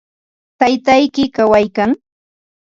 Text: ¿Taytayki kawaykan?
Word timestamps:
¿Taytayki 0.59 1.23
kawaykan? 1.35 1.91